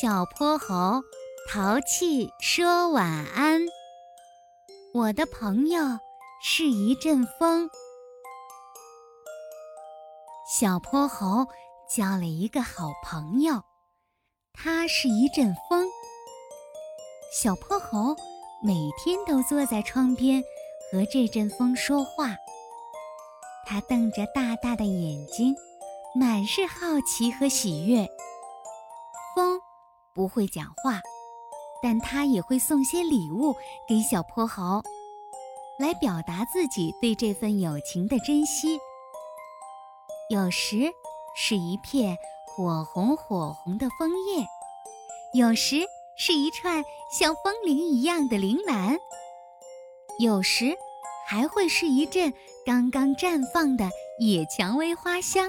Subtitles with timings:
[0.00, 1.02] 小泼猴
[1.50, 3.62] 淘气说晚安。
[4.94, 5.80] 我的朋友
[6.40, 7.68] 是一阵风。
[10.56, 11.44] 小泼猴
[11.92, 13.60] 交了一个好朋友，
[14.52, 15.84] 他是一阵风。
[17.32, 18.14] 小泼猴
[18.62, 20.40] 每天都坐在窗边
[20.92, 22.36] 和这阵风说话。
[23.66, 25.56] 他瞪着大大的眼睛，
[26.14, 28.08] 满是好奇和喜悦。
[29.34, 29.60] 风。
[30.18, 31.00] 不会讲话，
[31.80, 33.54] 但他也会送些礼物
[33.86, 34.82] 给小泼猴，
[35.78, 38.80] 来表达自己对这份友情的珍惜。
[40.28, 40.92] 有时
[41.36, 42.18] 是一片
[42.48, 44.44] 火红火红的枫叶，
[45.34, 45.86] 有时
[46.16, 46.84] 是一串
[47.16, 48.98] 像风铃一样的铃兰，
[50.18, 50.76] 有时
[51.28, 52.34] 还会是一阵
[52.66, 53.88] 刚刚绽放的
[54.18, 55.48] 野蔷薇花香。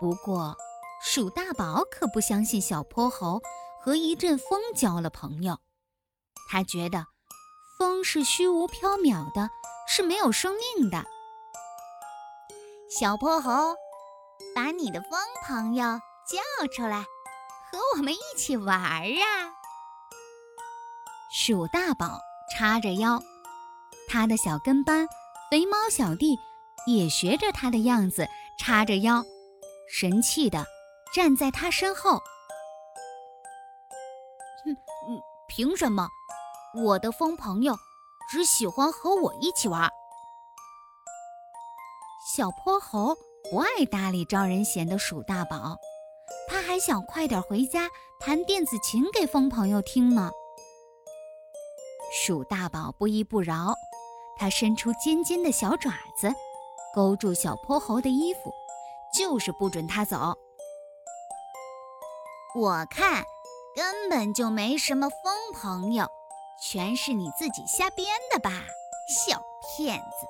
[0.00, 0.56] 不过。
[1.02, 3.40] 鼠大宝可不相信小泼猴
[3.80, 5.58] 和一阵风交了朋友，
[6.50, 7.06] 他觉得
[7.78, 9.48] 风是虚无缥缈的，
[9.86, 11.04] 是没有生命的。
[12.88, 13.74] 小泼猴，
[14.54, 15.10] 把你的风
[15.46, 15.84] 朋友
[16.26, 17.02] 叫出来，
[17.70, 19.52] 和我们一起玩啊！
[21.32, 22.18] 鼠大宝
[22.50, 23.20] 叉着腰，
[24.08, 25.06] 他的小跟班
[25.50, 26.36] 肥猫小弟
[26.86, 28.26] 也学着他的样子
[28.58, 29.24] 叉着腰，
[29.88, 30.64] 神气的。
[31.14, 32.22] 站在他身后，
[34.66, 34.76] 嗯
[35.08, 36.06] 嗯，凭什么？
[36.74, 37.74] 我的疯朋友
[38.30, 39.90] 只喜欢和我一起玩。
[42.34, 43.16] 小泼猴
[43.50, 45.76] 不爱搭理招人嫌的鼠大宝，
[46.48, 47.88] 他还想快点回家
[48.20, 50.30] 弹电子琴给疯朋友听呢。
[52.12, 53.74] 鼠大宝不依不饶，
[54.36, 56.30] 他伸出尖尖的小爪子，
[56.94, 58.52] 勾住小泼猴的衣服，
[59.14, 60.36] 就是不准他走。
[62.56, 63.22] 我看
[63.74, 66.08] 根本就没什么疯朋友，
[66.58, 68.50] 全是你自己瞎编的吧，
[69.10, 69.38] 小
[69.76, 70.26] 骗子！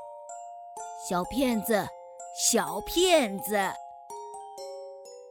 [1.09, 1.87] 小骗子！
[2.37, 3.73] 小骗子！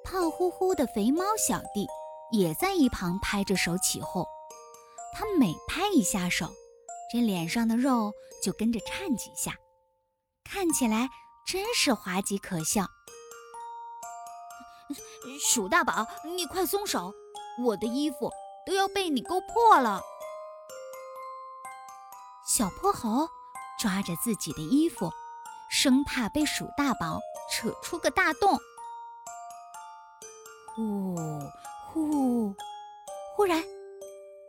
[0.06, 1.86] 胖乎乎的肥猫小弟
[2.32, 4.26] 也在一旁拍着手起哄。
[5.14, 6.50] 他每拍一下手，
[7.12, 9.54] 这脸上的肉就跟着颤几下，
[10.46, 11.10] 看起来
[11.46, 12.88] 真是滑稽可笑。
[15.40, 17.14] 鼠大宝，你快松手！
[17.64, 18.32] 我的衣服
[18.66, 20.02] 都要被你勾破了。
[22.48, 23.28] 小泼猴
[23.80, 25.12] 抓着自己的衣服，
[25.70, 27.20] 生怕被鼠大宝
[27.52, 28.58] 扯出个大洞。
[30.76, 31.16] 呼
[31.88, 32.54] 呼！
[33.36, 33.64] 忽然，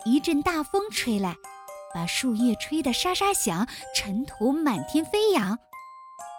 [0.05, 1.37] 一阵大风吹来，
[1.95, 5.59] 把树叶吹得沙沙响，尘土满天飞扬。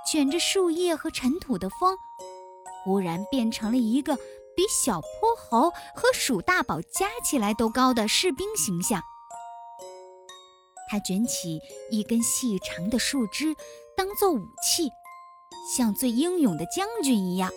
[0.09, 1.97] 卷着树叶和尘土的风。
[2.83, 4.17] 忽然变成了一个
[4.57, 8.99] 比小泼猴和鼠大宝加起来都高的士兵形象。
[10.89, 11.59] 他卷起
[11.91, 13.55] 一根细长的树枝，
[13.95, 14.89] 当做武器，
[15.75, 17.51] 像最英勇的将军一样，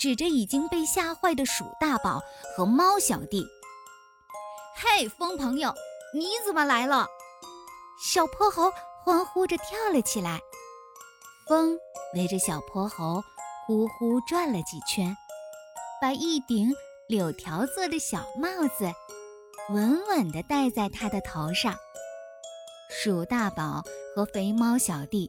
[0.00, 2.22] 指着已经被吓坏的鼠大宝
[2.56, 3.44] 和猫小弟
[4.76, 5.74] ：“嘿，风朋友，
[6.14, 7.06] 你怎么来了？”
[8.02, 8.72] 小泼猴
[9.04, 10.40] 欢呼着跳了起来，
[11.46, 11.78] 风
[12.14, 13.22] 围着小泼猴。
[13.66, 15.16] 呼呼转了几圈，
[16.04, 16.70] 把一顶
[17.08, 18.92] 柳条做的小帽子
[19.70, 21.74] 稳稳地戴在他的头上。
[22.90, 23.82] 鼠大宝
[24.14, 25.26] 和肥猫小弟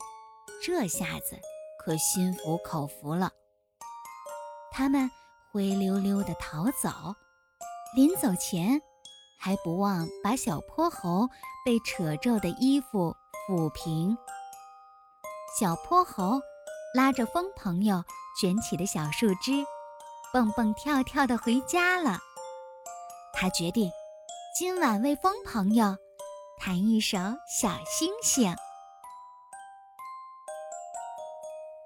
[0.62, 1.40] 这下子
[1.80, 3.32] 可心服口服了。
[4.70, 5.10] 他们
[5.54, 6.90] 灰溜溜地逃走，
[7.96, 8.82] 临走前
[9.40, 11.30] 还不忘把小泼猴
[11.66, 13.16] 被扯皱的衣服
[13.48, 14.18] 抚平。
[15.58, 16.42] 小泼猴
[16.94, 18.04] 拉着风朋友。
[18.38, 19.64] 卷起的小树枝，
[20.36, 22.20] 蹦蹦跳跳的回家了。
[23.32, 23.90] 他决定
[24.54, 25.96] 今晚为风朋友
[26.60, 28.54] 弹一首小星星。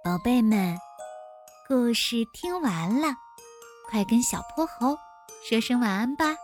[0.04, 0.76] 宝贝们，
[1.68, 3.10] 故事听完了，
[3.88, 4.98] 快跟小泼猴
[5.48, 6.36] 说声晚安吧。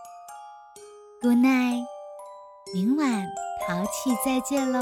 [1.20, 1.84] Good night，
[2.72, 3.26] 明晚
[3.66, 4.78] 淘气再见喽。